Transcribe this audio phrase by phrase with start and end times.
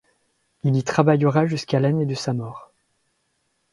[0.63, 2.73] Il y travaillera jusqu'à l'année de sa mort.